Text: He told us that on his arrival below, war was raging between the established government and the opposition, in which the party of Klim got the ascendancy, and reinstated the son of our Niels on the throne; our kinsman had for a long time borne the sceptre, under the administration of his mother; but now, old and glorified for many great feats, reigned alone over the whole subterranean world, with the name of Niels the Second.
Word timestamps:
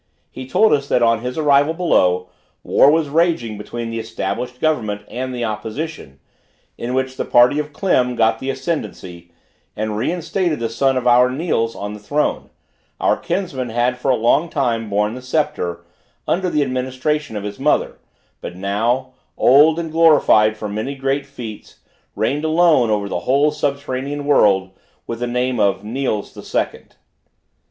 He 0.31 0.47
told 0.49 0.73
us 0.73 0.87
that 0.87 1.03
on 1.03 1.21
his 1.21 1.37
arrival 1.37 1.75
below, 1.75 2.29
war 2.63 2.89
was 2.89 3.07
raging 3.07 3.55
between 3.55 3.91
the 3.91 3.99
established 3.99 4.59
government 4.59 5.03
and 5.07 5.31
the 5.31 5.45
opposition, 5.45 6.19
in 6.75 6.95
which 6.95 7.17
the 7.17 7.23
party 7.23 7.59
of 7.59 7.71
Klim 7.71 8.15
got 8.15 8.39
the 8.39 8.49
ascendancy, 8.49 9.29
and 9.75 9.95
reinstated 9.95 10.59
the 10.59 10.69
son 10.69 10.97
of 10.97 11.05
our 11.05 11.29
Niels 11.29 11.75
on 11.75 11.93
the 11.93 11.99
throne; 11.99 12.49
our 12.99 13.15
kinsman 13.15 13.69
had 13.69 13.95
for 13.99 14.09
a 14.09 14.15
long 14.15 14.49
time 14.49 14.89
borne 14.89 15.13
the 15.13 15.21
sceptre, 15.21 15.85
under 16.27 16.49
the 16.49 16.63
administration 16.63 17.35
of 17.35 17.43
his 17.43 17.59
mother; 17.59 17.99
but 18.41 18.55
now, 18.55 19.13
old 19.37 19.77
and 19.77 19.91
glorified 19.91 20.57
for 20.57 20.67
many 20.67 20.95
great 20.95 21.27
feats, 21.27 21.75
reigned 22.15 22.43
alone 22.43 22.89
over 22.89 23.07
the 23.07 23.19
whole 23.29 23.51
subterranean 23.51 24.25
world, 24.25 24.71
with 25.05 25.19
the 25.19 25.27
name 25.27 25.59
of 25.59 25.83
Niels 25.83 26.33
the 26.33 26.41
Second. 26.41 26.95